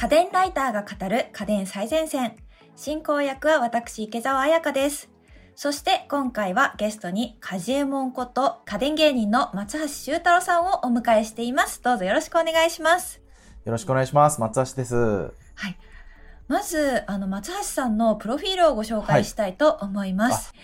[0.00, 2.36] 家電ライターが語る家電最前線。
[2.76, 5.10] 進行役は私、池澤彩香です。
[5.56, 11.82] そして今回はゲストにカジエモンこと家電芸人の松橋修太郎さんをお迎えしています。
[11.82, 13.20] どうぞよろしくお願いします。
[13.64, 14.40] よろしくお願いします。
[14.40, 14.94] 松橋です。
[14.94, 15.76] はい。
[16.46, 20.54] まず、あの、松橋さんのプロフィールをご紹介したいと思います。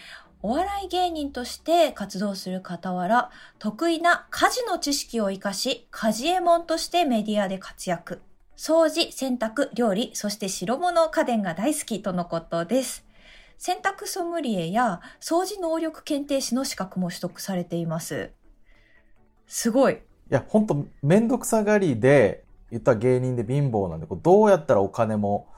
[0.43, 8.23] お笑い芸人として活動する傍ら、得意な家事の知識を活かし、家事エモンとしてメディアで活躍。
[8.57, 13.05] 掃除、洗濯、料理、そして白物家電が大好きとのことです。
[13.59, 18.31] 洗濯ソムリエや掃除能力検定士の資格も取得されています。
[19.47, 19.95] すごい。
[19.95, 25.49] いや、ほんと、めんどくさがりで、言ったら芸人で貧乏なんで、こうどうやったらお金も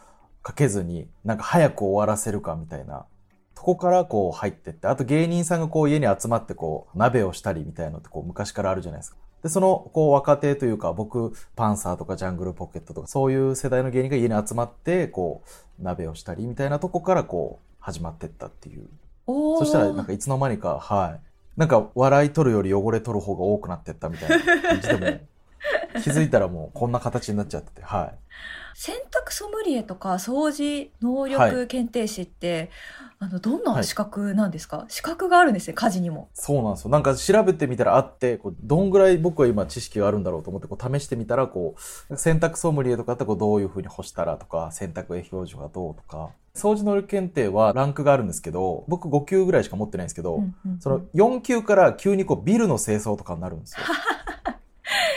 [0.43, 3.07] かけずに、なんか早く終わらせるかみたいな、
[3.55, 9.17] とこからこう入ってって、あと芸人さんがこう家に集まってこう、鍋をしたりみたいなのってこう昔からあるじゃないですか。
[9.47, 15.43] で、その、こう、若手というか、僕、パンサーとかジャングルポケットとか、そういう世代の芸人が家に集まって、こ
[15.79, 18.89] う、鍋をしたりみたいなとこから、こう、始まってったっていう。
[19.27, 21.21] そしたら、なんかいつの間にか、はい。
[21.57, 25.21] なんか、笑い取るより汚れ取る方が多くなってったみたいな感じでも、
[26.03, 28.19] 気づいたらもうこんな形になっちゃってて、はい。
[28.75, 32.71] 洗濯ソムリエとか掃除能力検定士って、
[33.19, 36.91] あのどんな資格なんですか、資格があるんですね家事にもそうなんですよ。
[36.91, 41.75] なんか調べてみたらあって、こうどんぐらい僕は今知識があるんだろうと思ってこう試してみたら、こ
[42.11, 53.87] う、洗濯ソムリエとかだってこうどういう風に干したらとか、洗濯液表示がどうとか、掃除能力検定はランクがあるんですけど、僕5級ぐらいしか持ってないんですけど、うんうんうんその4級から急にこうビルの清掃とかになるんですよ。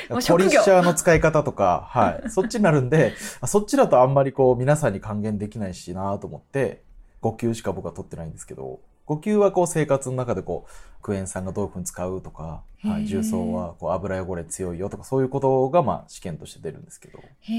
[0.10, 2.30] ポリッシャーの使い方とか、 はい。
[2.30, 6.84] そっちになるんで、あそっちだとあんまりこう皆さんに還元できないしなと思って、
[7.22, 17.20] 5級しか僕は取ってないんですけど、5級はこう生活の中でこう、クエン酸がどういうふうに使うとか、はい、重曹はこう油汚れ強いよとか、そういうことがまあ試験として出るんですけど。
[17.42, 17.54] へ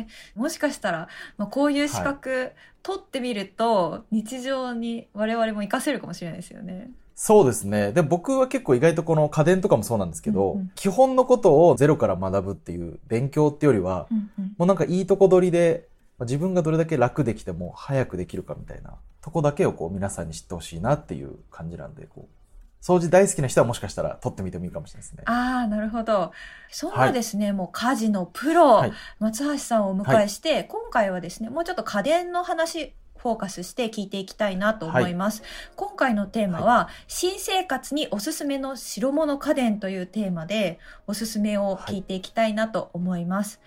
[0.00, 2.52] えもしかしたら、まあ、こういう資格、
[2.82, 7.90] 取ってみると日常に我々も活かせるかもしれないですよねそうですね。
[7.90, 10.72] で、僕は結構意外とこの家電とかもそうなんですけど、うんうん。
[10.76, 14.54] 基本のことをゼロから学ぶっていう勉強っていうよりは、うんうん。
[14.56, 25.24] もうなんかいいとこ取りで、まあ自分がどれだけ楽できても早くできるかみたいなとこだけをこう皆さんに知ってほしいなっていう感じなんで、こう、掃除大好きな人はもしかしたら取ってみてもいいかもしれないですね。
[25.26, 26.30] ああなるほど。
[26.70, 28.92] そんなですね、もう家事のプロ、はい。
[29.18, 35.42] 松橋さんをお迎えして、今回はですねもうちょっと家電の話フォーカスして聞いていきたいなと思います、
[35.76, 43.60] 今回のテーマは、新生活におすすめの白物家電というテーマでおすすめを聞いていきたいなと思います、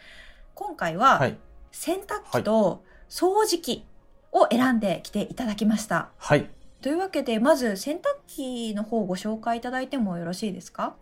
[0.55, 1.37] 今回は、はい。
[1.71, 3.85] 洗濯機と掃除機
[4.31, 6.49] を選んできていただきました、はい。
[6.81, 10.95] というわけでまず洗濯機の方をご紹介いただいてもよろしいですか？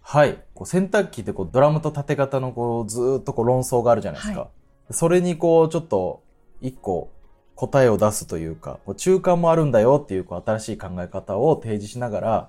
[0.00, 0.38] はい。
[0.54, 4.40] こう洗濯機ってこうドラムと縦型のこうずーっとこう論争があるじゃないですか。
[4.40, 4.48] は
[4.90, 6.22] それにこうちょっと
[6.60, 7.10] 一個
[7.58, 12.48] 答えを出すというか、中間もあるんだよっていうこう新しい考え方を提示しながら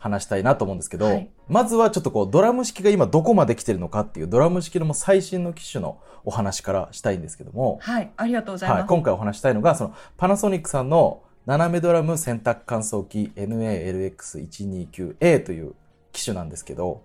[0.00, 1.30] 話したいなと思うんですけど、はい。
[1.46, 8.10] まずはちょっとこうドラム式が今どこまで来てるのかっていうドラム式のもう最新の機種のお話からしたいんですけども、はい。
[8.16, 15.76] ありがとうございます、はい、今回お話したいのが、そのパナソニックさんの斜めドラム洗濯乾燥機 NALX129A という
[16.10, 17.02] 機種なんですけど、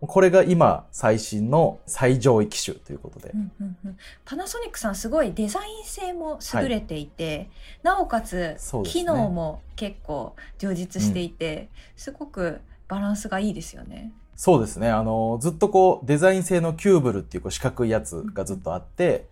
[0.00, 3.36] これが今最新の最上位機種ということでう。
[3.36, 7.48] んうんうんパナソニックさんすごいデザイン性も優れていて、
[7.82, 14.12] なおかつ機能も結構充実していて、すごくバランスがいいですよね。
[14.36, 14.90] そうですね。
[14.90, 19.28] あの、ずっとこう、デザイン性のキューブルっていうこう四角いやつがずっとあって、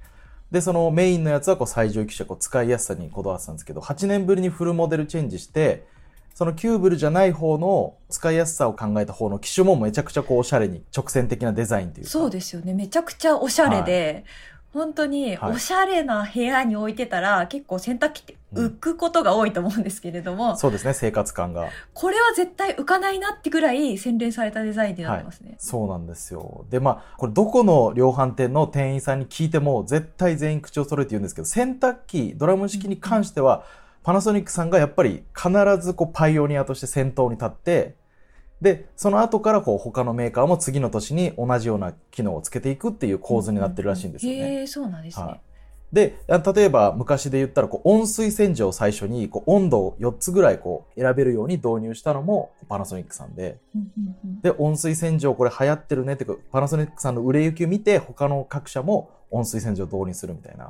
[0.51, 5.87] で、そのメインのやつはこう最上位機種はこう使いやすさにこだわってたんですけど、8年ぶりにフルモデルチェンジして、
[6.35, 12.11] そのキューブルじゃない方の使いやすさを考えた方の機種もめちゃくちゃこうおしゃれに直線的なデザインというか。
[12.11, 12.75] そうですよね。
[12.75, 14.25] めちゃくちゃおしゃれで、
[14.73, 21.69] 本当にはいおしゃれな部屋に置いてたら、結構洗濯機って浮くことが多いと思うんですけれども、そうですね、生活感が。
[21.93, 25.55] これは絶対浮かないなってぐらい洗練されたデザインになってますね。
[25.59, 26.67] そうなんですよ。
[26.71, 33.65] で、まあ、これどこの量販店の店員さんに聞いても絶対全員口を揃えて言うんですけど、洗濯機、ドラム式に関しては、
[34.05, 37.97] パナソニックさんがやっぱり必ずこうパイオニアとして先頭に立って、
[38.61, 44.39] で、その後からこう他のメーカーも次の年に同じような機能をつけていくっていう構図になってるらしいんですよね。
[44.39, 45.27] へえ、そうなんですね。
[45.27, 45.41] はい
[45.95, 60.69] で、あ例えば昔で言ったら、こう、温水洗浄を最初に、こう、温度を4つぐらいこう、選べるように導入したのもパナソニックさんで、うんうんうんで、温水洗浄これ流行ってるねってか、パナソニックさんの売れ行きを見て、他の各社も温水洗浄を導入するみたいな。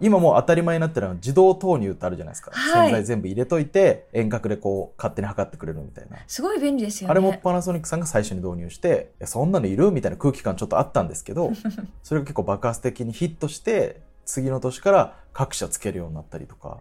[0.00, 2.50] 今もう当たり前になってるのは自動投入ってあるじゃないですか。
[2.52, 6.16] はい洗剤全部入れといて、遠隔でこう勝手に測ってくれるみたいな。
[6.26, 7.10] すごい便利ですよね。
[7.10, 11.52] あれもパナソニックさんが最初に導入して、そんなのいるみたいな空気感ちょっとあったんですけど、
[12.02, 16.78] それが結構爆発的にヒットして、次の年から各社つけるようになったりとか。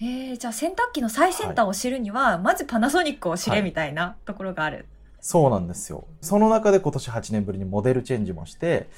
[0.00, 4.86] えー、じゃあ洗濯機の最先端を知るには、まずパナソニックを知れみたいなところがある。
[5.20, 6.04] そうなんですよ。
[6.20, 8.88] その中で今年8年ぶりにモデルチェンジもして、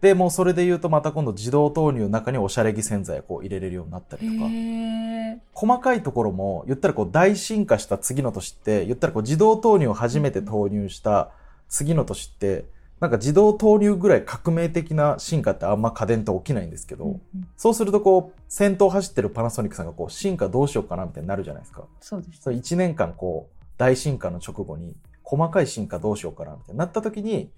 [0.00, 4.50] で、もうそれで言うとまた今度自動投入の中におしゃれ着洗剤をこう入れれるようになったへりとか。
[4.50, 5.38] え。
[5.52, 11.30] 細かいところも言ったらこう大進化した次の年って言ったらこう自動投入を初めて投入した
[11.68, 12.64] 次の年って
[13.00, 17.20] なんか自動投入ぐらい革命的な進化ってあんま家電って起きないんですけど、うんうん
[17.56, 21.84] そうするとこう先頭走ってるパナソニックさんがこう進化どうしようかなみたいになるじゃないですか。
[22.00, 22.40] そうです。
[22.40, 27.50] それ1年間こう大進化の直後に細かい進化どうしようかなみたいになった時に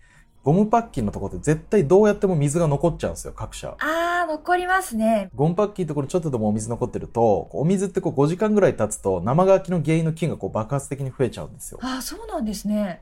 [0.44, 3.76] ゴムパッキンのところって絶対どうやっても水が残っちゃうんですよ各社。
[3.78, 5.30] あー、残りますね。
[5.36, 11.78] ゴムパッキンのところにちょっとでもお水残ってると、お水ってこう5時間ぐらい経つと生乾きの原因の菌がこう爆発的に増えちゃうんですよ。
[11.80, 13.00] あー、そうなんですね。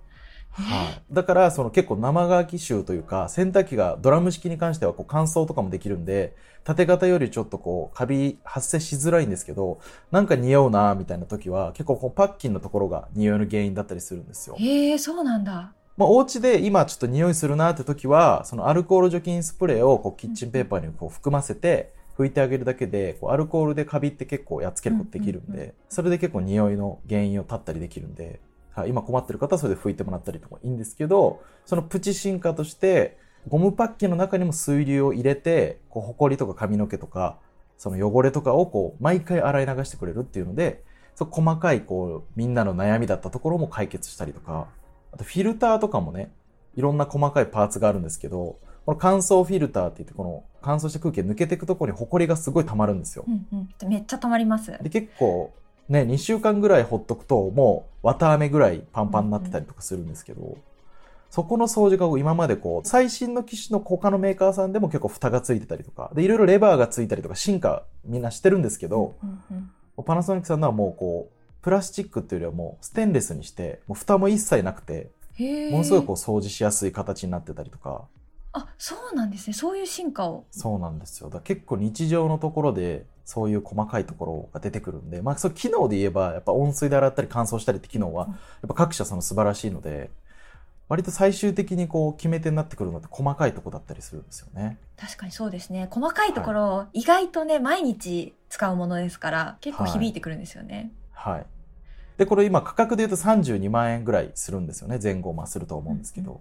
[0.53, 1.15] はい。
[1.15, 14.57] だから、その結構生乾き臭というか、洗濯機がドラム式に関してはこう乾燥とかもできるんで、縦型よりちょっとこうカビ発生しづらいんですけど、なんか匂うなみたいな時は結構こうパッキンのところが匂いの原因だったりするんですよ。
[14.59, 15.73] へえ、そうなんだ。
[16.01, 37.37] まあ、お家で今ちょっと匂いするなって時は、そのアルコール除菌スプレーをこうキッチンペーパーにこう含ませて、拭いてあげるだけで、こうアルコールでカビって結構やっつけることできるんで、それで結構匂いの原因を断ったりできるんで、はい、今困ってる方はそれで拭いてもらったりとかいいんですけど、そのプチ進化として、ゴムパッキンの中にも水流を入れて、こう、ホコリとか髪の毛とか、
[37.77, 40.83] その汚れとかをこう、毎回洗い流してくれるっていうので、
[41.15, 44.69] そう細かいこう、みんなの悩みだったところも解決したりとか、
[45.13, 46.31] あとフィルターとかもね、
[46.77, 53.31] いろんな細かいパーツがあるんですけど、この乾燥フィルターって言って、この乾燥した空気が抜けていくところにホコリがすごい溜まるんですよう。
[53.31, 53.89] んうん。
[53.89, 54.71] めっちゃ溜まります。
[54.83, 55.53] で、結構、
[55.89, 60.57] ね、2週間ぐらいほっとくと、もう、綿飴ぐらいパンパンになってたりとかするんですけど、
[61.31, 69.71] そこの掃除が今までこう、最新の機種の他のメーカーさんでも結構蓋がついてたりとか、で、いろいろレバーがついたりとか進化みんなしてるんですけど、うんうん
[70.03, 75.11] パナソニックさんのはもうこう、プラスチックっていうよりはもうステンレスにして、もう蓋も一切なくて。
[75.71, 78.05] ものすごいこう掃除しやすい形になってたりとか、
[78.53, 79.55] あ、そうなんですね。
[79.55, 80.45] そういう進化を。
[80.51, 81.31] そうなんですよ。
[81.31, 90.11] だ結構日常のところで、そういう細かいところが出てくるんで、まあ、そう機能で言えば、やっぱ温水で洗ったり乾燥したりって機能は、うんやっぱ各社その素晴らしいので、
[90.89, 94.79] 割と最終的にこう決め手になってくるのって細かいとこだったりするんですよね。
[94.97, 95.87] 確かにそうですね。
[95.89, 100.77] 細かいところ、意外とね、毎日使うものですから、結構響いてくるんですよね。
[100.77, 100.91] はい。
[102.17, 104.99] で、これ今価格で言うと32万円ぐらいするんですよね。
[105.03, 106.41] 前後まあすると思うんですけど。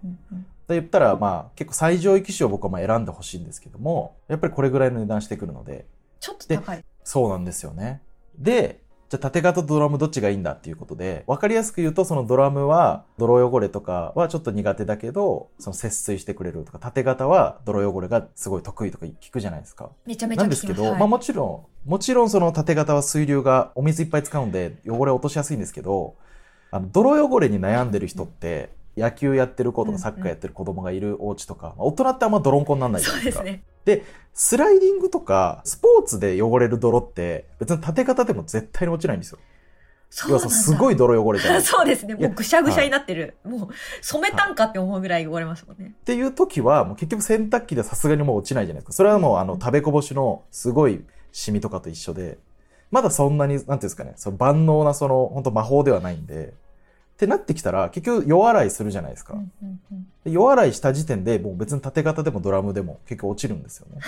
[0.68, 5.86] で言ったらまあ結構最上位機種を僕はまあ選んでほしいんですけども、やっぱりこれぐらいの値段してくるので、
[6.20, 6.84] ちょっと高い。
[7.02, 8.02] そうなんですよね。
[8.38, 8.79] で、
[9.10, 19.90] じゃあ縦型とドラムどっちがいいんだっていうことで、わかりやすく言うとそのドラムは泥汚れとかはちょっと苦手だけど、その節水してくれるとか、縦型は泥汚れがすごい得意とか聞くじゃないですか。
[20.06, 26.14] めちゃめちゃなんですけど、はいまあもちろん、もちろんその縦型は水流がお水いっぱい使うんで汚れ落としやすいんですけど、
[26.70, 28.70] あの泥汚れに悩んでる人って、
[29.00, 33.44] 野球やってる子とかサッカーやってる子供がいるお家とか、まあ大人ってあんま泥んこにならないじゃないでですか。
[33.44, 33.62] ね。
[34.32, 39.38] スライディングとか、スポーツで汚れる泥って、別に縦型でも絶対に落ちないんですよ。
[40.12, 41.78] そうなんすごい泥汚れじゃないですか。
[41.78, 42.14] そうですね。
[42.14, 43.36] もいうやぐしゃぐしゃになってる。
[43.44, 43.68] もう、
[44.02, 45.94] 染めたんかって思うぐらい汚れますもんね。
[46.00, 48.92] っていう時は、もう結局洗濯機ではさすがにもう落ちないじゃないですか。
[48.92, 52.38] それはもうあの、食べこぼしのすごいシミとかと一緒で、
[52.90, 56.54] まだそんなに、なんていうんですかね、その万能なその、本当魔法ではないんで、
[57.20, 59.34] ってなってきたら、結局、夜洗いするじゃないですか。
[59.34, 64.02] うんうんうんで夜洗いした時点で、もう別に縦型でもドラムでも結局落ちるんですよね。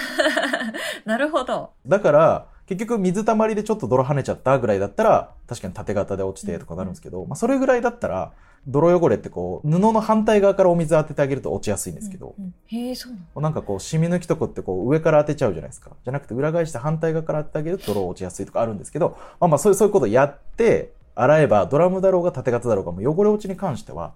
[1.06, 1.70] なるほど。
[1.86, 8.32] だから、結局水たまりでちょっと泥跳ねちゃったぐらいだったら、確かに縦型で落ちてとかなるんですけど、まあそれぐらいだったら、
[8.66, 15.90] 泥汚れってこう、布の反対側からお水当ててあげると落ちやすいんですけど、うんうんへえ、そうなのなんかこう、染み抜きとこってこう、上から当てちゃうじゃないですか。
[16.04, 24.14] じゃなくて裏返して反対側から当ててあげると泥落ちやすいとかあるんですけど、まあまあそういう、そういうことをやって、洗えば、ドラムだろうが縦型だろうが、もう汚れ落ちに関しては、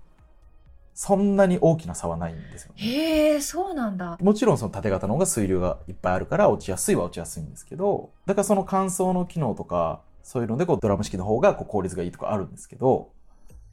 [0.94, 2.82] そんなに大きな差はないんですよね。
[2.82, 4.16] へえ、そうなんだ。
[4.20, 13.10] もちろんその縦型の方が水流がいっぱいあるから落ちやすいは落ちやすいんですけど、だからその乾燥の機能とか、そういうのでこうドラム式の方がこう効率がいいとかあるんですけど、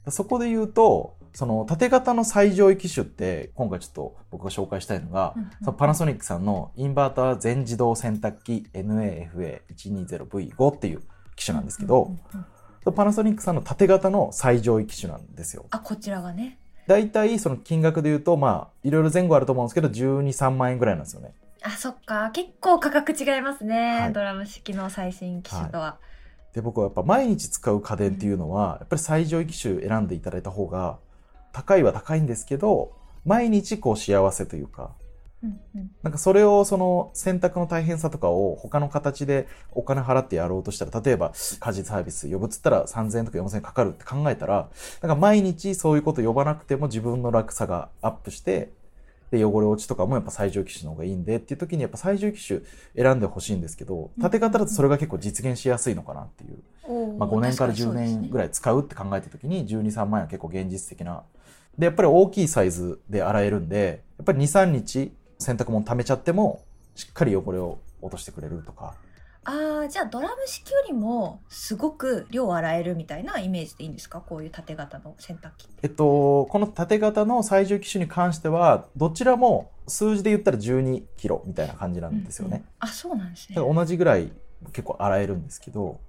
[0.08, 11.02] そこで言うと、その縦型の最上位機種って、今回ちょっと僕が紹介したいのが、うんうんそのパナソニックさんのインバーター全自動洗濯機 NAFA120V5 っていう
[11.36, 12.44] 機種なんですけど、うんうんうん
[12.92, 15.66] パナソニックさんの縦型の最上位機種なんですよ。
[15.70, 16.58] あ、こちらがね。
[16.86, 21.32] 大体その金額で言うと、まあ、いろいろ前後あると思うんですけど、12、3万円ぐらいなんですよね。
[21.62, 22.30] あ、そっか。
[22.32, 24.00] 結構価格違いますね。
[24.00, 25.98] はいドラム式の最新機種とは。
[26.52, 30.98] で、僕はやっぱ毎日使う家電っていうのは、やっぱり最上位機種選んでいただいた方が、
[31.52, 32.92] 高いは高いんですけど、
[33.24, 34.90] 毎日こう幸せというか、
[36.02, 44.68] なんかそれをその選択の大変さとかを他の形でお金払ってやろうとしたら、例えば家事サービス呼ぶっつったら3000円とか4000円かかるって考えたら、
[45.02, 48.70] なんか毎日そういうこと呼ばなくても自分の楽さがアップして、
[49.30, 52.60] で、汚れ落ちとかもやっぱ最上機種の方がいいんでっていう時にやっぱ最上機種
[52.96, 56.58] 選んでほしいんですけど、縦型だとそれが結構実現しやすいのかなっていう。
[57.18, 61.22] まあ、5年から10年ぐらい使うって考えた時に12、3万円は結構現実的な。
[61.78, 65.12] で、やっぱり大きいサイズで洗えるんで、やっぱり2、3日
[65.44, 66.62] 洗濯物溜めちゃっても、
[66.94, 68.94] しっかり汚れを落としてくれるとか。
[69.46, 74.22] ああ、じゃあドラム式よりもすごく量洗えるみたいなイメージでいいんですか？
[74.22, 75.68] こういう縦型の洗濯機。
[75.82, 82.56] えっと、この縦型の最重機種に関しては、どちらも数字で言ったら12キロみたいな感じなんですよね。
[82.56, 84.32] うんうんあ、そうなんですね同じぐらい
[84.72, 86.00] 結構洗えるんですけど、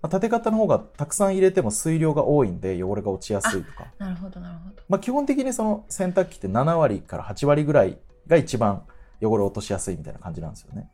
[0.00, 3.88] まあ、縦型の方がたくさん入れても水量が多いんで汚れが落ちやすいとか。
[3.98, 4.82] なるほど、なるほど。
[4.88, 7.98] まあ、基本的にその洗濯機って7割から8割ぐらい
[8.30, 8.84] が一番
[9.20, 10.88] 汚れを落としやすいみたいな感じなんですよね。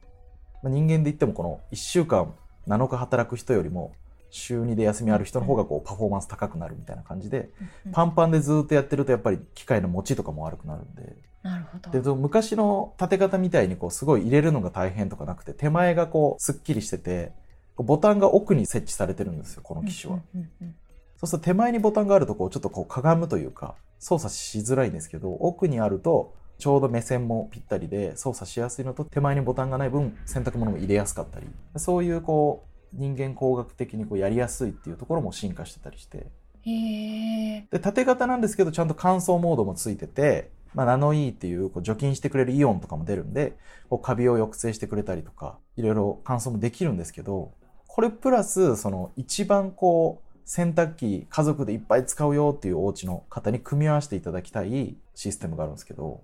[0.63, 2.35] まあ、人間で言ってもこの1週間
[2.67, 3.93] 7日働く人よりも
[4.31, 7.51] 週2で休みある人の方がこうパフォーマンス高くなるみたいな感じで、
[7.87, 11.15] うんパンパンでずっとやってるとやっぱり機械の持ちとかも悪くなるんで。
[11.43, 11.91] なるほど。
[11.91, 17.33] でと昔の縦型みたいにこうすごい入れるのが大変とかなくて手前がこうすっきりしてて
[17.77, 20.21] ボタンが奥に設置されてるんですよこの機種は。
[20.35, 20.75] うんうんうん
[21.19, 31.47] そうすると手前にボタンがあるとこうちょっとこうかがむというか操作しづらいんですけど奥にあるとちょうど目線もぴったりで操作しやすいのと手前にボタンがない分洗濯物も入れやすかったり
[31.77, 36.27] そういうこう人間工学的にこうやりやすいっていうところも進化してたりして
[36.63, 37.67] へえ。
[37.71, 43.57] で縦型なんですけどちゃんと乾燥モードもついてて、まあ、ナノイーっていうこう除菌してくれるイオンとかも出るんで
[43.91, 47.53] こうカビを抑制してくれたりとかいろいろ乾燥もできるんですけど
[47.87, 56.23] これプラスその一番こう洗濯機家族でいっぱい使うよっていうお家の方に組み合わせていただきたいシステムがあるんですけど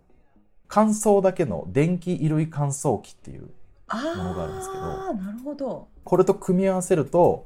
[0.74, 3.50] 乾燥だけの電気衣類乾燥機っていう
[3.88, 5.88] あものがあるんですけどなるほど。
[6.02, 7.44] これと組み合わせると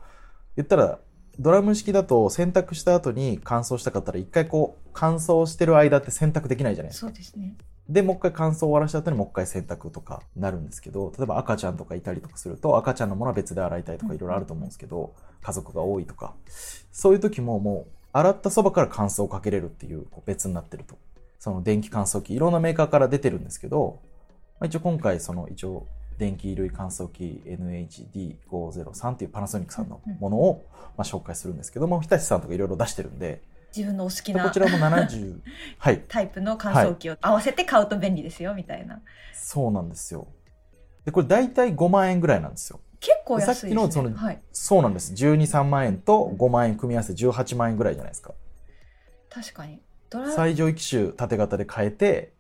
[0.54, 1.00] 言ったら
[1.40, 7.56] ドラム式だと洗濯した後に乾燥したかったら一回こう乾燥してる間って洗濯できないじゃないですかそうですね。
[7.88, 16.35] でもう一回乾燥終わらした後にもう一回洗濯とかなるんですけど例えば赤ちゃんとかいたりとかすると赤ちゃんのものは別で洗いたいとかいろいろあると思うんですけど家族が多いとか
[16.92, 20.97] そういう時ももう洗ったそばから乾燥をかけれるっていうこう別になってると
[21.38, 24.00] その電気乾燥機いろんなメーカーから出てるんですけど、
[24.61, 25.87] まあ、一応今回その一応
[26.19, 30.66] 電気衣類乾燥機 NHD503 っていうパナソニックさんのものを
[30.97, 33.43] まあ紹介するんですけども日立さんとかいろいろ出してるんで
[33.76, 35.40] 自分のお好きなでこちらも70
[35.78, 39.02] はいタイプの乾燥機を合わせて買うと便利ですよ、みたいな。
[39.35, 40.26] そうなんですよ
[41.05, 43.55] でこれ大体5万円ぐらいなんですよ結構安いね。
[43.55, 44.43] さっきのそのはい。
[44.52, 48.35] そうなんです12、3万円と5万円組み合わせて18万円ぐらいじゃないですか
[49.31, 49.81] 確かに。
[50.34, 52.32] 最上位機種縦型で変えて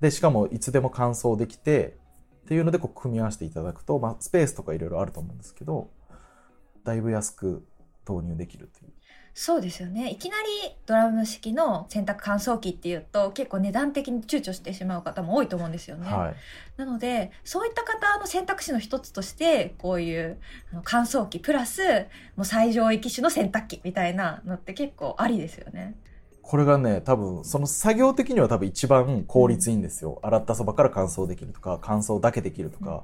[0.00, 1.96] でしかもいつでも乾燥できて
[2.44, 5.90] っていうのでこう組み合わせていただくと、まあ、スペースとかいろいろあると思うんですけど
[6.84, 7.66] だいぶ安く
[8.04, 8.92] 投入できるっていう
[9.36, 10.10] そうですよね。
[10.10, 16.06] いきなりドラム式の洗濯乾燥機っていうと結構値段的に躊躇してしまう方も多いと思うんですよね。
[16.06, 16.34] はい
[16.76, 20.38] なのでそういった方の選択肢の一つとしてこういう
[20.84, 21.82] 乾燥機プラス
[22.36, 25.96] もう最上位機種の洗濯機みたいなのって結構ありですよね。
[26.46, 33.02] これがね多分その作業的には多分一番効率いいんですよ、洗ったそばから乾燥できるとか乾燥だけできるとか、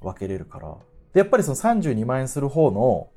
[0.00, 0.74] 分けれるから。
[1.12, 3.10] で、やっぱりその32万円する方の、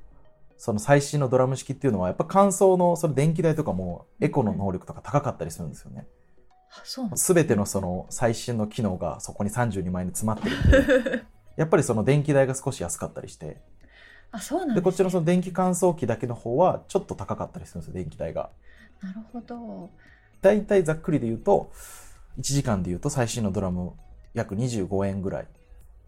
[0.57, 6.07] その最新のドラム式っていうのは、やっぱ乾燥のその電気代とかもエコの能力とか高かったりするんですよね。
[6.71, 11.23] あそうなんですすべてのその最新の機能がそこに32万円に詰まってるんで、
[11.55, 13.61] やっぱりその電気代が少し安かったりして、
[14.31, 18.49] あそうなんで、ね、こっちのその電気乾燥機だけの方はちょっと高かったりするんですよ、電気代が。
[19.01, 19.89] なるほど。
[20.41, 21.71] だいたいざっくりで言うと、
[22.37, 23.93] 1時間で言うと最新のドラム
[24.33, 25.47] 約25円ぐらい。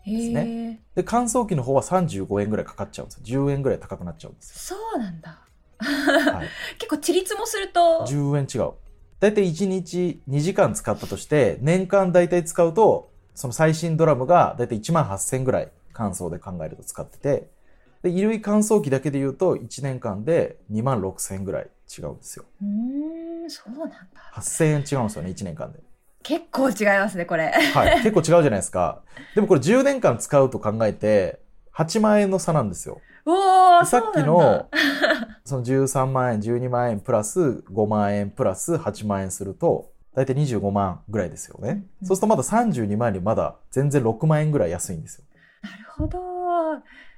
[0.06, 3.24] へでえで、乾燥機の方は35円ぐらいかかっちゃうんですよ。
[3.24, 4.77] 10円ぐらい高くなっちゃうんですよ。
[4.77, 5.41] そうなんだ。
[5.79, 6.48] はい。
[6.79, 8.74] 結構、ちりつもすると、10円違う。
[9.20, 17.50] だいたい1日2時間使ったとして、年間だいたい使うと、その最新ドラムがだいたい1万8000ぐらい乾燥で考えると使ってて、
[18.01, 22.46] で、衣類乾燥機だけで言うと1年間で2万6000ぐらい違うんですよ。
[22.62, 23.98] うーん、そうなんだ。
[24.34, 25.79] 8000円違うんですよね、1年間で。
[26.24, 27.51] 結構違いますね、これ。
[27.74, 28.01] はい。
[28.03, 29.01] 結構違うじゃないですか。
[29.34, 31.39] でもこれ10年間使うと考えて、
[31.72, 33.01] 8万円の差なんですよ。
[33.25, 34.79] おー、さっきのだ、
[35.46, 41.86] その13万円、12万円プラス5万円プラス8万円すると、だいたい25万ぐらいですよね。
[42.01, 45.25] うんそうするとまだ32万よりまだ全然6万円ぐらい安いんですよ。
[45.62, 46.20] なるほど。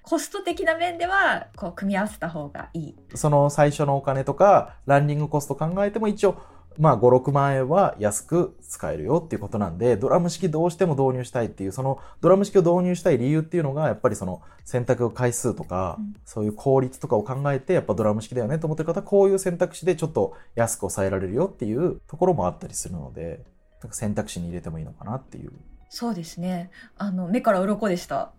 [0.03, 2.95] コスト的な面では、こう、組み合わせた方がいい。
[3.15, 6.41] その最初のお金とか、ランニングコスト考えても一応、
[6.77, 23.43] まあ5、6万円は安く使えるよっていうことなんで、ドラム式どうしても導入したいっていう、そのドラム式を導入したい理由っていうのが、やっぱりその選択回数とか、うんそういう効率とかを考えて、やっぱドラム式だよねと思ってる方は、こういう選択肢でちょっと安く抑えられるよっていうところもあったりするので、
[23.81, 25.51] なんか選択肢に入れてもいいのかなっていう。
[25.89, 26.69] そうですね。
[26.97, 28.31] あの、目から鱗でした。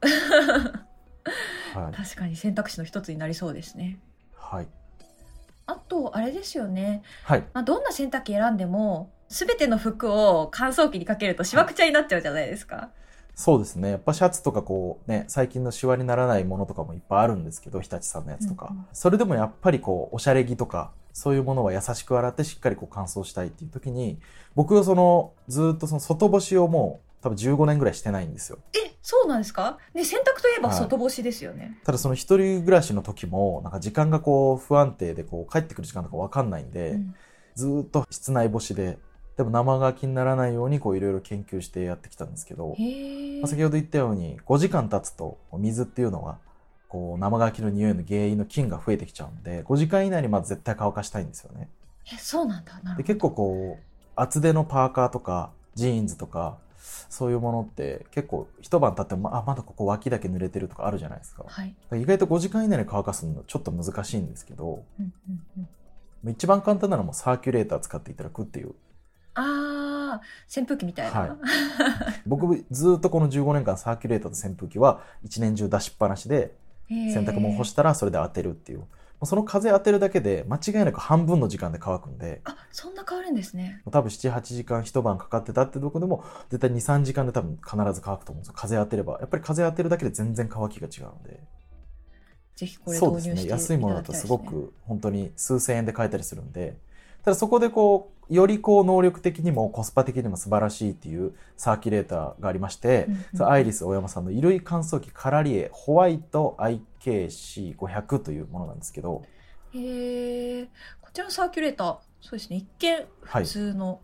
[1.74, 1.92] はい。
[1.92, 3.98] 確かに選択肢の一つになりそうですね。
[4.34, 4.68] はい。
[5.66, 7.02] あと、あれですよね。
[7.24, 7.44] はい。
[7.52, 12.90] まあ、どんな洗濯機選んでも、すべての服を乾燥機にかけるとしわくちゃになっちゃうじゃないですか。
[13.36, 13.90] そうですね。
[13.90, 18.68] やっぱシャツとかこうね、最近のシワにならないものとかもいっぱいあるんですけど、日立さんのやつとか。
[18.70, 24.18] うんうんそれでもやっぱりこう、おしゃれ着とか、そういうものは優しく洗ってしっかりこう乾燥したいっていう時に、
[24.54, 28.58] 僕はその、ずっとその外干しをもう多分15年ぐらいしてないんですよ。
[28.74, 29.78] え、そうなんですか？
[29.94, 31.78] ね、洗濯といえばはい外干しですよね。
[31.84, 37.14] ただその一人暮らしの時も、なんか時間がこう不安定でこう帰ってくる時間とかわかんないんで、うん
[37.56, 38.96] ずーっと室内干しで、
[39.36, 42.74] でも生乾きにならないようにこういろいろ研究してやってきたんですけど、ま
[43.44, 43.48] あ。
[43.48, 46.38] 先ほど言ったように5時間経つと水っていうのは
[46.88, 51.68] こう生乾きの匂いの原因の菌が増えてきちゃうんで5時間以内にまず絶対乾かしたいんですよね
[52.12, 52.72] え、そうなんだ。
[52.96, 53.82] で結構こう
[54.14, 56.58] 厚手のパーカーとかジーンズとか
[57.08, 61.74] そういうものって結構一晩経ってもあまだここ脇だけ濡れてるとかあるじゃないですかはい。
[61.94, 65.68] 意外と5時間以内に乾かすのちょっと難しいんですけどうんうん
[66.24, 66.32] うん。
[66.32, 68.74] 一番簡単なのはもうサーキュレーター使っていただくっていう
[69.34, 70.20] ああ、
[70.54, 71.20] 扇風機みたいな。
[71.20, 71.30] はい
[72.26, 76.54] 僕ずっとこの15年間サーキュレーターと扇風機は一年中出しっぱなしで
[76.90, 78.84] 洗洗濯物干したらそれで当てるっていう。
[79.24, 83.82] その風当てるだけで間違いなく半分の時間で乾くんで、あ、そんな変わるんですね。
[83.90, 88.54] 多分7、8時間一晩かかってたってとこでも、絶対2、3時間で多分必ず乾くと思うんですよ。
[88.56, 89.18] 風当てれば。
[89.20, 91.40] やっぱり風当てるだけで全然乾きが違うので。
[92.56, 92.98] ぜひこれ。
[92.98, 94.26] 導入していただき安いものだとたいですね。
[94.26, 96.76] すごく本当に数千円で買えたりするんで、
[97.22, 106.56] ただそこでこう、よりこう能力的にもコスパ的にも素晴らしいっていうサーキュレーターがありまして、うんうんそれアイリス大山さんの衣類乾燥機カラリエホワイト
[107.00, 109.22] IKC500 というものなんですけど、
[109.74, 110.68] へえ。
[111.00, 112.56] こちらのサーキュレーター、そうですね。
[112.56, 113.50] 一見はい普。
[113.50, 114.00] 通の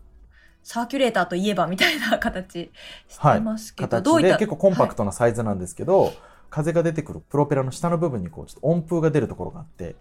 [0.63, 2.71] サーキュレーターといえばみたいな形
[3.07, 6.13] してますけど、形どういったで結構コンパクト、トなサイズなんですけど、
[6.49, 9.95] 風が出てくるプロペラの下の部分にこうちょっと温風が出るところがあって、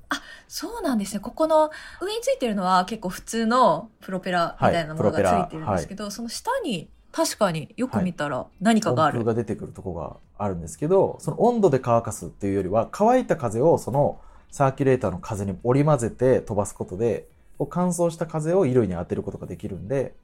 [0.48, 1.20] そうなんですね。
[1.20, 9.14] ここの上についてるのは結構普通のプロペラみたいなものがつはいてるんですけど、その下に確かによく見たら何か温がある。
[9.14, 17.26] 風が出てくるところがあるんですけど、その温度で乾かすっていうよりは、乾いた風をそのサーキュレーターの風に織り交ぜて飛ばすことで、
[17.70, 20.14] 乾燥した風を衣類に当てることができるんで、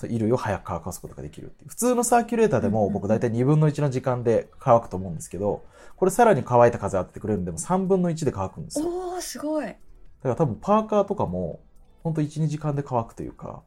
[0.00, 1.52] 衣類を早く乾かすことができる。
[1.68, 5.62] 普通のサーキュレーターでも僕大体2分の1の時間で乾くと思うんですけど、
[5.94, 8.88] これさらに乾いた風当ててくれるんでも3分の1で乾くんですよ。
[8.88, 9.66] おー、すごい。
[9.66, 9.78] だか
[10.24, 11.60] ら多分パーカーとかも、
[12.02, 13.62] ほんと1、2時間で乾くというか、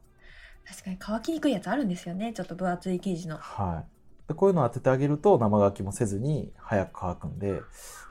[0.68, 2.34] 確かに乾きにくいやつあるんですよね。
[2.34, 3.38] ちょっと分厚い生地の。
[3.38, 4.28] はい。
[4.28, 7.60] でこういうのを当ててあげると生乾きもせずに早く乾くんで、やっ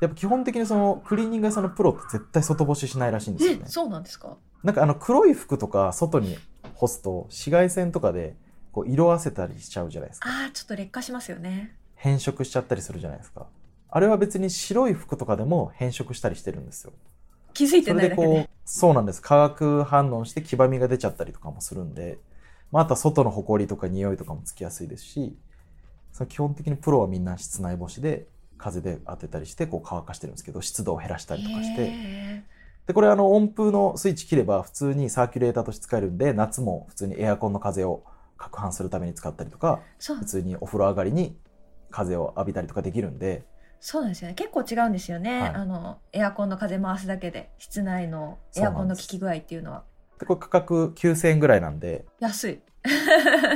[0.00, 3.62] ぱ基本的にそのクリーニング屋さんのプロって絶対外干ししないらしいんですよね、。
[3.64, 4.36] えそうなんですか？
[4.62, 6.36] なんかあの黒い服とか外に
[6.74, 8.36] 干すと紫外線とかで
[8.72, 10.28] こう色あせたりしちゃうじゃないですか。
[10.28, 11.74] ああ、ちょっと劣化しますよね。
[11.94, 13.46] 変色しちゃったりするじゃないですか。
[13.88, 16.92] あれは別に白い服とかでも変色したりしてるんですよ。
[17.54, 18.28] 気づいてそないだけで。
[18.28, 19.22] れでこう、そうなんです。
[19.22, 22.18] 化学反応して黄ばみが出ちゃったりとかもするんで、
[22.72, 25.36] まあ、あとは外の埃とか匂いとかもつきやすいですし、
[26.12, 28.26] その基本的にプロはみんな室内干しで
[28.58, 32.44] 風で当てたりしてこう乾かしてるんですけど、湿度を減らしたりとかして、へ
[32.86, 38.04] で、これあの温風のスイッチ切れば普通にサーキュレーターとして使えるんで、夏も普通にエアコンの風を
[38.38, 41.36] 攪拌するために使ったりとか、普通にお風呂上がりに
[41.90, 43.44] 風を浴びたりとかできるんで、
[43.80, 44.34] そうなんですよね。
[44.34, 45.40] 結構違うんですよね。
[45.40, 45.50] はい。
[45.54, 49.82] あの、エアコンの風回すだけで、室内のエアコンの効き具合っていうのは
[50.22, 52.60] で、これ価格9000円ぐらいなんで、安い。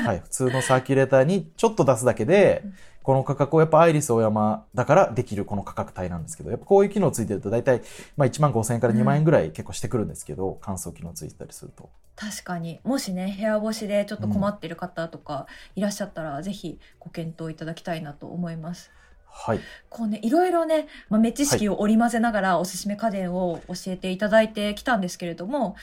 [0.04, 7.82] はい、普通のサーキュレーターにちょっと出すだけでうん、この価格をやっぱアイリスオーヤマだからできるこの価格帯なんですけど、やっぱこういう機能ついてると大体、
[8.16, 11.90] まあ1万5000円から2万円ぐらい結構してくるんですけど、乾燥機能ついてたりすると。
[12.14, 12.80] 確かに。
[12.84, 18.90] もしね、部屋干しでちょっと困ってる方とかいらっしゃったら、ぜひご検討いただきたいなと思います。
[19.28, 19.60] はい。
[19.90, 25.76] こうね、いろいろね、豆知識を織り交ぜながらおすすめ家電を教えていただいてきたんですけれども、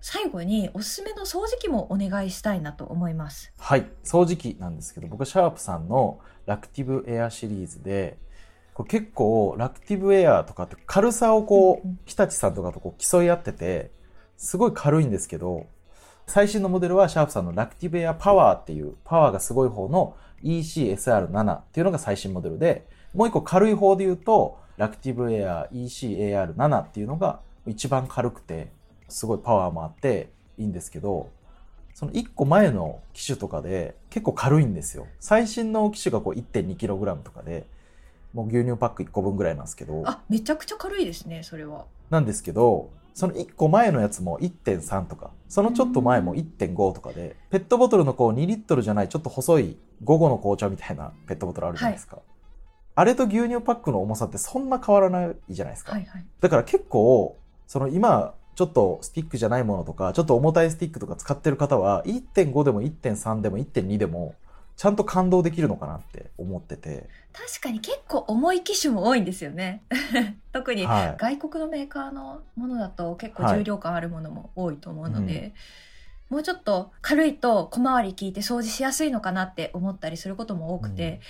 [0.00, 3.52] 最後におすすめの掃除機もお願いしたいなと思います。
[3.58, 3.86] はい。
[4.02, 8.18] 掃除機なんですけど、僕はシャープさんのラクティブエアシリーズで、
[8.74, 13.90] これ結構ラクティブエアとかって軽さをこう、うんうん日立さんとかとこう競い合ってて、
[14.36, 15.66] すごい軽いんですけど、
[16.26, 28.72] 最新のモデルはシャープさんのラクティブエアパワーっていうパワーがすごい方の ECSR7 っていうのが最新モデルで、もう一個軽い方で言うと、ラクティブエア ECAR7 っていうのが一番軽くて、
[29.10, 31.30] すごいパワーもあっていいんですけど、
[31.94, 35.06] その1個前の機種とかで結構軽いんですよ。
[35.18, 37.66] 最新の機種がこう 1.2kg とかで、
[38.32, 40.02] もう牛乳パック1個分ぐらいなんですけど。
[40.06, 41.84] あ、めちゃくちゃ軽いですね、それは。
[42.08, 52.16] なんですけど、その1個前のやつも1.3とか、そのちょっと前も1.5とかで、ペットボトルのこう2リットルじゃないちょっと細い午後の紅茶みたいなペットボトルあるじゃないですか。
[52.16, 52.24] はい、
[52.94, 55.92] あれと牛乳パックの重さってそんな変わらないじゃないですか。
[55.92, 64.34] はいはい、だから結構、その今、ちょっとスティックじゃないものとか、ちょっと重たいスティックとか使ってる方は、1.5でも1.3でも1.2でも、
[64.76, 67.08] ちゃんと感動できるのかなって思ってて。
[67.32, 69.82] 確かに結構重い機種も多いんですよね。
[70.52, 75.52] 特に外国のメーカーのものだと結構重量感あるものも多いと思うので、はいうん、
[76.28, 81.20] もうちょっと軽いと小回り効いて掃除しやすいのかなって思ったりすることも多くて、うん、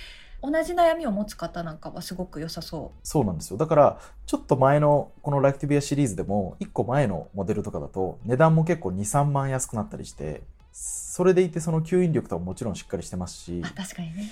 [0.42, 2.98] 同じ悩みを持つ方なんかはすごく良さそう。
[3.02, 3.58] そうなんですよ。
[3.58, 13.62] だから、ちょっと前のこのラクティビアシリーズでも、1個前のモデルとかだと値段も結構2、3万安くなったりして、それでいてその吸引力とはもちろんしっかりしてますし。
[13.62, 14.30] 確かにね。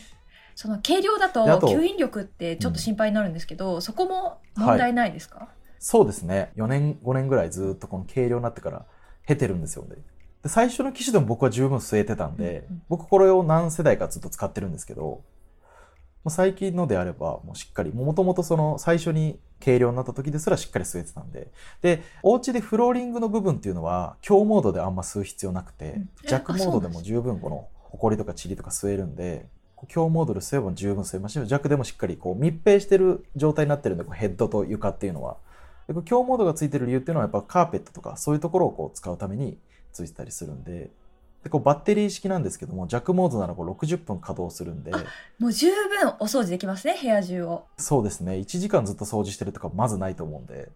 [0.59, 6.51] その軽量だと吸引力ってちょっと心配になるんですけど、うん、そこも問題ないですか、はい、そうですね。
[6.57, 8.85] 4年5年ぐらいずっとこの軽量になってから
[9.25, 9.95] 経てるんですよね。
[10.43, 15.23] で最初の機種でも僕は十分据えてたんで、うんうん、僕これを何世代かずっと使ってるんですけど
[16.31, 21.51] 最近のであればもうしっかりもともとその最初に軽量になった時ですらしっかり吸えてたんで。
[21.83, 29.47] で、お家でフローリングの部分っていうのは、強モードであんま吸う必要なくて、弱モードでも十分この、ホコリとかチリとか吸えるんで、
[29.89, 35.37] 強モードで吸えば十分吸えますし、弱でもしっかりこう密閉してる状態になってるんで、こうヘッドと床っていうのは。
[35.89, 39.57] で強モードがついてる理由っていうのはやっぱカーペットとかそういうところをこう使うために
[39.91, 40.91] ついてたりするんで、
[41.49, 44.93] でこうバッテリー式なんですけども弱モードならこう60分稼働するんで。
[45.39, 47.65] もう十分お掃除できますね部屋中を。
[47.79, 48.35] そうですね。
[48.35, 50.71] 1時間ずっと掃除してるとかまずないと思うんで。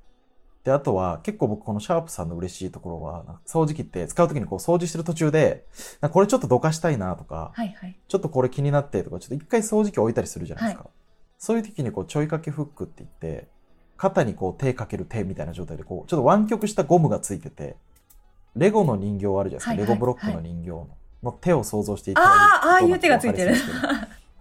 [0.65, 5.67] であとは結構僕このシャープさんの嬉しいところは掃除機って使う時にこう掃除してる途中で
[6.13, 10.93] これちょっとどかしたいなとか、はいはい、ちょっとこれ気になってとかちょっと一回掃除機置いたりするじゃないですか、はい、
[11.37, 13.49] そういう時にこうちょいかけフックって言って
[13.97, 17.77] 肩にこう手かける手みたいな状態でこうちょっと湾曲したゴムがついてて
[18.57, 20.89] レゴの人形あるじゃないですか、はいはい、レゴブロックの人形の,、
[21.23, 23.55] の手を想像していただいてああああいう手がついてる。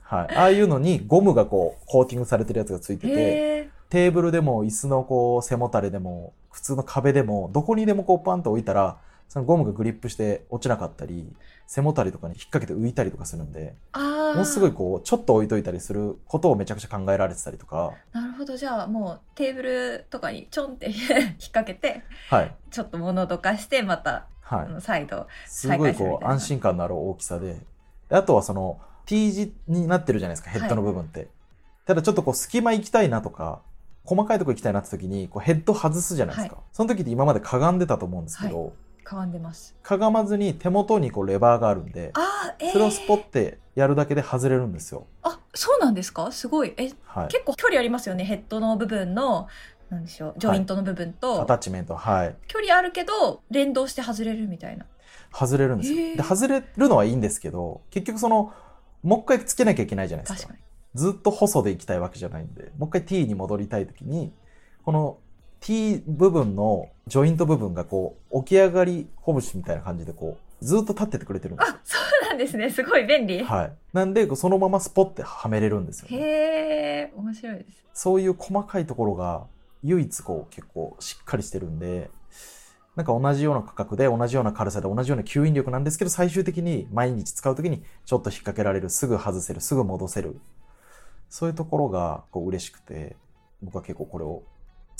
[0.01, 8.97] はい、ああいうのにゴムがこうコーティングされてるやつがついててテーブルでも椅子のこう背もたれでも普通の壁でもどこにでもこうパンと置いたら
[9.29, 11.25] そのゴムがグリップして落ちなかったり
[11.65, 13.73] 背もたれとかに引っ掛けて浮いたりとかするんで
[14.33, 17.93] ものすごいこうちょっと置いといたりすることをめちゃくちゃ考えられてたりとか。
[18.13, 18.57] なるほど。
[18.57, 20.97] じゃあもうテーブルとかにちょんって 引っ
[21.51, 27.57] 掛けて、はい、ちょっと物どかしてまたはい、再度すごいこう安心感のある大きさで。
[28.09, 31.29] あとはその T 字になってるじゃないですかヘッドの部分って、はい、
[31.85, 33.61] ただちょっとこう隙間行きたいなとか
[34.03, 38.73] 細かいとこ行きたいなって時にこうヘッド外すじゃないですか、はい、その時って今までかがんでたと思うんですけど、
[39.11, 39.75] かがんでます。
[39.83, 45.05] かがまずに手元にこうレバーがあるんであ、えー、それをスポッてやるだけで外れるんですよ。
[45.21, 46.31] あそうなんですか？
[46.31, 46.73] すごい。
[46.77, 48.23] え、はい、結構距離ありますよね？
[48.23, 49.49] ヘッドの部分の
[49.89, 50.35] なんでしょう？
[50.37, 51.95] ジョイントの部分と、はい、アタッチメント。
[51.95, 52.35] はい。
[52.47, 54.85] 距離あるけど連動して外れるみたいな。
[55.33, 56.15] 外れるんですよ。
[56.15, 58.53] で外れるのはいいんですけど結局その
[59.03, 60.53] もう一回つけなきゃいけないじゃないですか。
[60.95, 64.31] ずっと細でいきたいわけじゃないんでもう一回 T に戻りたい時に
[64.85, 65.17] この
[65.61, 72.69] T 部分のジョイント部分がこう起き上がり拳みたいな感じでこうずっと立っててくれてるんですあそうなんですね。
[72.69, 73.43] すごい便利。
[73.43, 76.21] はいなんでそのままスポッてはめれるんですよ、ね、へ
[77.09, 79.45] え面白いですそういう細かいところが
[79.83, 82.09] 唯一こう結構しっかりしてるんで、
[82.95, 90.39] なんか同じような価格で同じような軽さで同じような吸引力なんですけど、最終的に毎日使うときにちょっと引っ掛けられる、すぐ外せる、すぐ戻せる。
[91.29, 93.15] そういうところがこう嬉しくて、
[93.61, 94.43] 僕は結構これを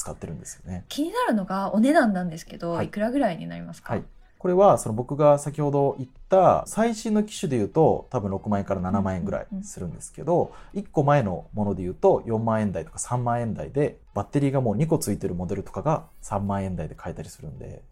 [0.02, 0.84] 使ってるんですよね。
[0.90, 4.04] 気になるのがお値段なんですけど、はい、いくらぐらいになりますか、はい。
[4.40, 17.84] これはその僕が先ほど言った最新の機種で言うと多分6万円から7万円ぐらいするんですけど、1個前のもので言うと4万円台とか3万円台でバッテリーがもう2個ついてるモデルとかが3万円台で買えたりするんで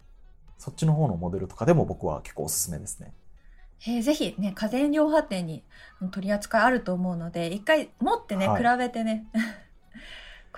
[0.58, 3.12] そっちの方のモデルとかでも僕は結構おすすめですね。
[3.86, 5.62] えー、ぜひね家電量販店に
[6.10, 9.26] 取り扱いあると思うので一回持ってね、はい、比べてね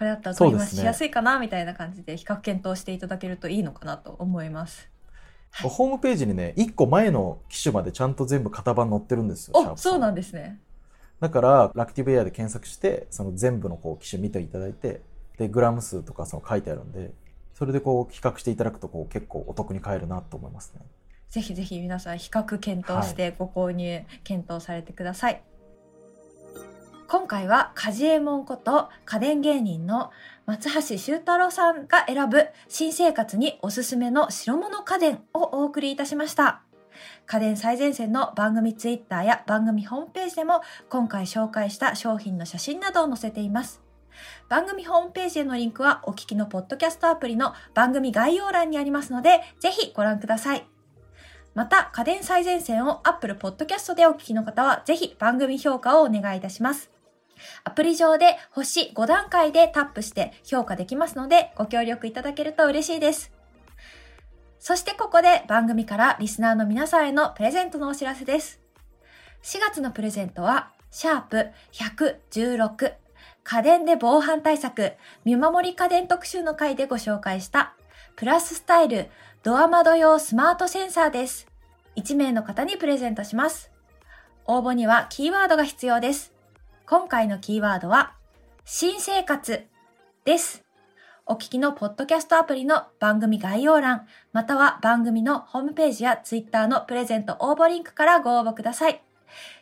[0.03, 4.91] これだったら取り回しやすいかなみたいな感じで比較検討していただけるといいのかなと思います。
[5.53, 9.75] はい、ホームページにね、1個前の機種までちゃんと全部型番載ってるんですよ。
[9.77, 10.59] そうなんですね。
[11.21, 15.03] だから、ラクティブエアで検索して、その全部のこう機種見ていただいて、
[15.38, 17.12] で、グラム数とかその書いてあるんで、
[17.55, 20.81] それでこう比較していただくとこう結構お得に買えるなと思いますね。
[21.29, 25.43] ぜひぜひ皆さん比較検討してご購入検討されてください。
[27.12, 30.12] 今回はカジエモンこと家電芸人の
[30.46, 36.62] 松橋修太郎さんが選ぶ新生活におすすめの白物家電をお送りいたしました。
[37.27, 43.83] 家電最前線の番組ツイッターや番組ホームページでも今回紹介した商品の写真などを載せています。
[44.48, 50.66] 番組ホームページへのリンクはお聞きのポッドキャストアプリの番組概要欄にありますので、ぜひご覧ください。
[51.55, 56.90] また、家電最前線を Apple Podcast でお聞きの方は、ぜひ番組評価をお願いいたします。
[57.64, 63.33] アプリ上で星5段階でタップして評価できますので、ご協力いただけると嬉しいです。
[64.59, 68.61] そしてここで番組からリスナーの皆さんへのプレゼントのお知らせです。
[69.42, 72.95] 4月のプレゼントは、シャープ116
[73.45, 74.92] 家電で防犯対策
[75.25, 77.75] 見守り家電特集の回でご紹介した
[78.14, 79.09] プラススタイル
[79.42, 81.49] ドア窓用スマートセンサーです。
[81.97, 83.73] 1名の方にプレゼントします。
[84.45, 86.33] 応募にはキーワードが必要です。
[86.87, 88.14] 今回のキーワードは、
[88.64, 89.64] 新生活
[90.25, 90.64] です。
[91.27, 99.01] お聞きのポッドキャストアプリの番組概要欄、または番組のホームページやツイッターのプレゼント応募リンクからご応募ください。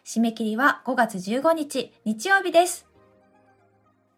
[0.05, 2.89] 締め切りは5月15日日曜日です。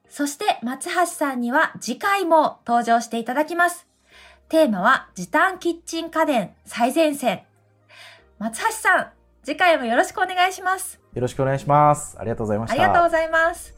[0.08, 3.88] そして松橋さんには次回も登場していただきます。
[4.48, 7.42] テーマは時短キッチン家電最前線。
[8.38, 9.12] 松橋さん、
[9.42, 11.01] 次回もよろしくお願いします。
[11.14, 12.16] よろしくお願いします。
[12.18, 12.82] ありがとうございました。
[12.82, 13.74] ありがとうございます。